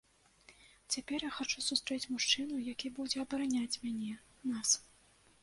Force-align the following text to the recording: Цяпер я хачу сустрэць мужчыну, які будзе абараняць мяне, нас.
Цяпер 0.95 1.19
я 1.25 1.29
хачу 1.39 1.63
сустрэць 1.65 2.09
мужчыну, 2.15 2.55
які 2.73 2.91
будзе 2.97 3.17
абараняць 3.27 3.79
мяне, 3.85 4.13
нас. 4.55 4.69